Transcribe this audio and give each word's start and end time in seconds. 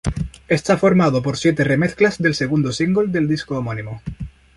Está 0.47 0.79
formado 0.79 1.21
por 1.21 1.37
siete 1.37 1.63
remezclas 1.63 2.17
del 2.17 2.33
segundo 2.33 2.71
single 2.71 3.05
del 3.09 3.27
disco 3.27 3.59
homónimo. 3.59 4.01